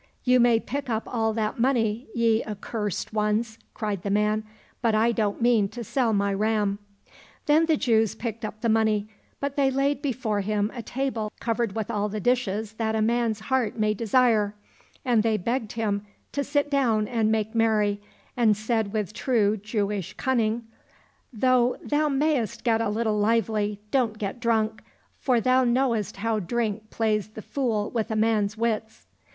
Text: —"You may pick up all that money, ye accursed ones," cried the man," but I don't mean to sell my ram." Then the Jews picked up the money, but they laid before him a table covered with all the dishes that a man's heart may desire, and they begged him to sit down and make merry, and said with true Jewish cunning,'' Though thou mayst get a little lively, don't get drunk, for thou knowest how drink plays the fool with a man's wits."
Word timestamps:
—"You 0.33 0.39
may 0.39 0.59
pick 0.59 0.89
up 0.89 1.03
all 1.05 1.31
that 1.33 1.59
money, 1.59 2.07
ye 2.15 2.43
accursed 2.43 3.13
ones," 3.13 3.59
cried 3.75 4.01
the 4.01 4.09
man," 4.09 4.43
but 4.81 4.95
I 4.95 5.11
don't 5.11 5.43
mean 5.43 5.69
to 5.69 5.83
sell 5.83 6.11
my 6.11 6.33
ram." 6.33 6.79
Then 7.45 7.67
the 7.67 7.77
Jews 7.77 8.15
picked 8.15 8.43
up 8.43 8.61
the 8.61 8.67
money, 8.67 9.09
but 9.39 9.55
they 9.55 9.69
laid 9.69 10.01
before 10.01 10.41
him 10.41 10.71
a 10.73 10.81
table 10.81 11.31
covered 11.39 11.75
with 11.75 11.91
all 11.91 12.09
the 12.09 12.19
dishes 12.19 12.73
that 12.79 12.95
a 12.95 13.01
man's 13.03 13.41
heart 13.41 13.77
may 13.77 13.93
desire, 13.93 14.55
and 15.05 15.21
they 15.21 15.37
begged 15.37 15.73
him 15.73 16.03
to 16.31 16.43
sit 16.43 16.71
down 16.71 17.07
and 17.07 17.31
make 17.31 17.53
merry, 17.53 18.01
and 18.35 18.57
said 18.57 18.93
with 18.93 19.13
true 19.13 19.55
Jewish 19.55 20.15
cunning,'' 20.17 20.63
Though 21.31 21.77
thou 21.79 22.09
mayst 22.09 22.63
get 22.63 22.81
a 22.81 22.89
little 22.89 23.19
lively, 23.19 23.79
don't 23.91 24.17
get 24.17 24.39
drunk, 24.39 24.81
for 25.19 25.39
thou 25.39 25.63
knowest 25.63 26.17
how 26.17 26.39
drink 26.39 26.89
plays 26.89 27.27
the 27.27 27.43
fool 27.43 27.91
with 27.91 28.09
a 28.09 28.15
man's 28.15 28.57
wits." 28.57 29.05